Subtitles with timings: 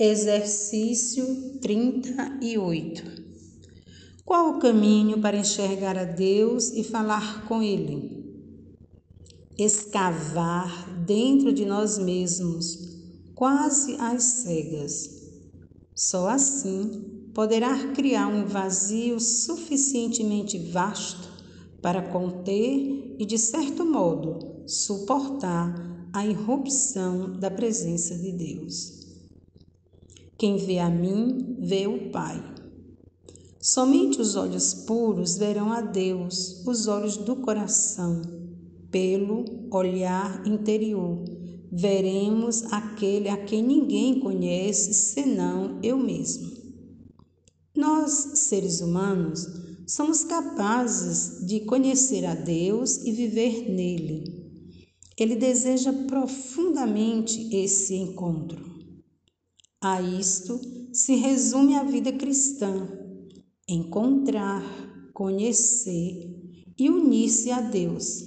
[0.00, 3.02] Exercício 38
[4.24, 8.24] Qual o caminho para enxergar a Deus e falar com Ele?
[9.58, 12.78] Escavar dentro de nós mesmos,
[13.34, 15.32] quase às cegas.
[15.96, 21.28] Só assim poderá criar um vazio suficientemente vasto
[21.82, 25.74] para conter e, de certo modo, suportar
[26.12, 29.07] a irrupção da presença de Deus.
[30.38, 32.40] Quem vê a mim, vê o Pai.
[33.60, 38.22] Somente os olhos puros verão a Deus, os olhos do coração.
[38.88, 41.24] Pelo olhar interior,
[41.72, 46.52] veremos aquele a quem ninguém conhece senão eu mesmo.
[47.74, 49.44] Nós, seres humanos,
[49.88, 54.46] somos capazes de conhecer a Deus e viver nele.
[55.18, 58.67] Ele deseja profundamente esse encontro.
[59.80, 60.60] A isto
[60.92, 62.88] se resume a vida cristã:
[63.68, 64.64] encontrar,
[65.14, 66.34] conhecer
[66.76, 68.24] e unir-se a Deus.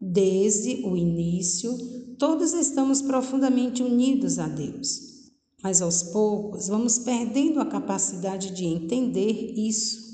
[0.00, 1.76] Desde o início,
[2.18, 5.30] todos estamos profundamente unidos a Deus,
[5.62, 10.10] mas aos poucos vamos perdendo a capacidade de entender isso.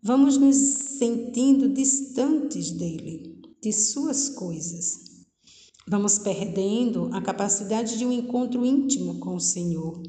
[0.00, 5.07] Vamos nos sentindo distantes dele, de suas coisas.
[5.90, 10.02] Vamos perdendo a capacidade de um encontro íntimo com o Senhor.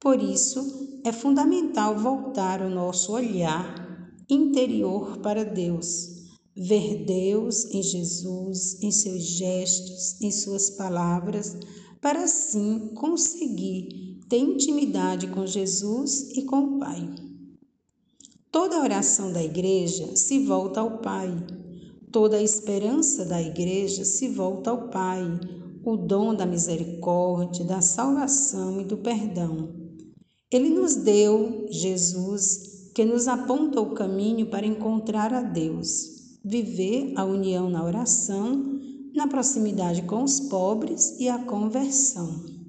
[0.00, 6.08] Por isso, é fundamental voltar o nosso olhar interior para Deus,
[6.56, 11.56] ver Deus em Jesus, em seus gestos, em suas palavras,
[12.00, 17.14] para assim conseguir ter intimidade com Jesus e com o Pai.
[18.50, 21.61] Toda a oração da igreja se volta ao Pai
[22.12, 25.22] Toda a esperança da Igreja se volta ao Pai,
[25.82, 29.70] o dom da misericórdia, da salvação e do perdão.
[30.50, 37.24] Ele nos deu Jesus, que nos aponta o caminho para encontrar a Deus, viver a
[37.24, 38.78] união na oração,
[39.14, 42.61] na proximidade com os pobres e a conversão.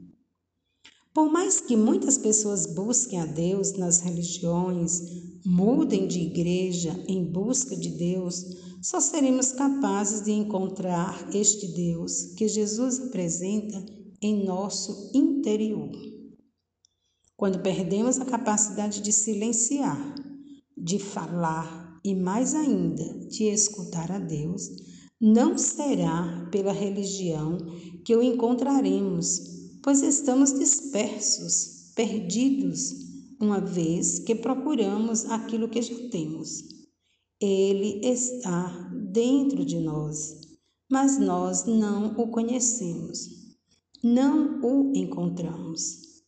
[1.14, 5.00] Por mais que muitas pessoas busquem a Deus nas religiões,
[5.46, 8.44] mudem de igreja em busca de Deus,
[8.82, 13.86] só seremos capazes de encontrar este Deus que Jesus apresenta
[14.22, 15.92] em nosso interior.
[17.38, 20.16] Quando perdemos a capacidade de silenciar,
[20.76, 24.68] de falar e mais ainda de escutar a Deus,
[25.22, 27.58] não será pela religião
[28.04, 32.96] que o encontraremos pois estamos dispersos, perdidos,
[33.40, 36.64] uma vez que procuramos aquilo que já temos.
[37.42, 38.70] Ele está
[39.12, 40.40] dentro de nós,
[40.90, 43.28] mas nós não o conhecemos,
[44.02, 46.24] não o encontramos.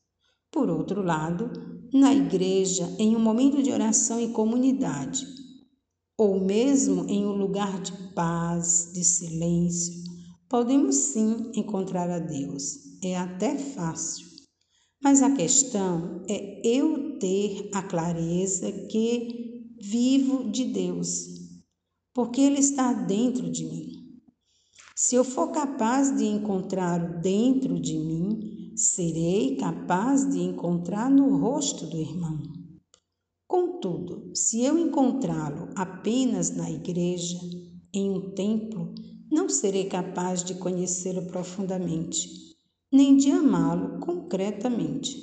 [0.52, 1.50] Por outro lado,
[1.94, 5.26] na igreja, em um momento de oração e comunidade,
[6.18, 10.15] ou mesmo em um lugar de paz, de silêncio,
[10.56, 14.26] podemos sim encontrar a Deus é até fácil.
[15.04, 21.26] Mas a questão é eu ter a clareza que vivo de Deus,
[22.14, 24.22] porque Ele está dentro de mim.
[24.96, 31.86] Se eu for capaz de encontrá-lo dentro de mim, serei capaz de encontrar no rosto
[31.86, 32.42] do irmão.
[33.46, 37.38] Contudo, se eu encontrá-lo apenas na igreja,
[37.94, 38.96] em um templo,
[39.36, 42.46] não serei capaz de conhecê-lo profundamente
[42.96, 45.22] nem de amá-lo concretamente.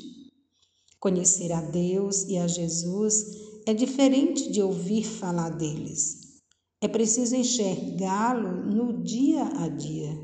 [1.01, 3.25] Conhecer a Deus e a Jesus
[3.67, 6.43] é diferente de ouvir falar deles.
[6.83, 10.23] É preciso enxergá-lo no dia a dia.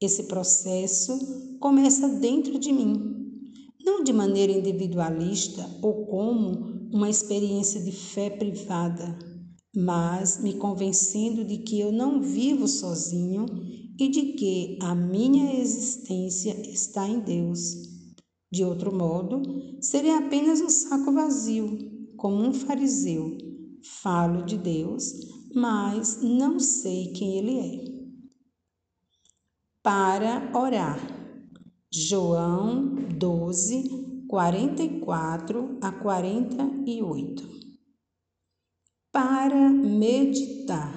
[0.00, 7.92] Esse processo começa dentro de mim, não de maneira individualista ou como uma experiência de
[7.92, 9.16] fé privada,
[9.76, 13.44] mas me convencendo de que eu não vivo sozinho
[14.00, 17.60] e de que a minha existência está em Deus.
[18.50, 19.42] De outro modo,
[19.82, 21.78] serei apenas um saco vazio,
[22.16, 23.36] como um fariseu.
[24.00, 25.12] Falo de Deus,
[25.54, 27.84] mas não sei quem Ele é.
[29.82, 30.98] Para orar.
[31.92, 37.65] João 12, 44 a 48.
[39.16, 40.92] Para meditar.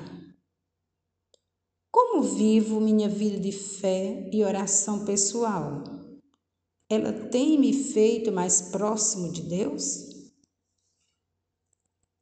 [1.89, 5.85] Como vivo minha vida de fé e oração pessoal?
[6.91, 10.33] Ela tem me feito mais próximo de Deus?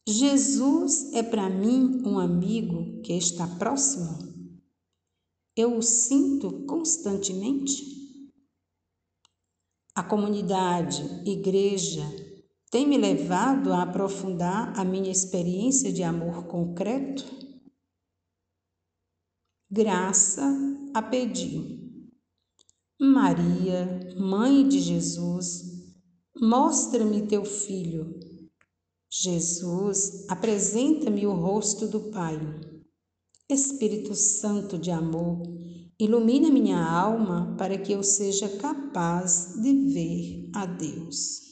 [0.07, 4.53] Jesus é para mim um amigo que está próximo?
[5.55, 8.29] Eu o sinto constantemente?
[9.95, 12.26] A comunidade, igreja,
[12.69, 17.25] tem me levado a aprofundar a minha experiência de amor concreto?
[19.71, 20.43] Graça
[20.93, 21.77] a pedir.
[22.99, 25.61] Maria, Mãe de Jesus,
[26.41, 28.19] mostra-me teu filho.
[29.09, 32.37] Jesus, apresenta-me o rosto do Pai.
[33.49, 35.41] Espírito Santo de amor,
[35.97, 41.46] ilumina minha alma para que eu seja capaz de ver a Deus.